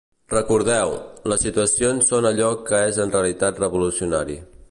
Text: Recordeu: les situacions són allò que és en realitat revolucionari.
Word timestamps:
Recordeu: 0.33 0.93
les 1.33 1.43
situacions 1.47 2.09
són 2.13 2.29
allò 2.31 2.49
que 2.71 2.81
és 2.87 2.99
en 3.05 3.15
realitat 3.19 3.63
revolucionari. 3.67 4.43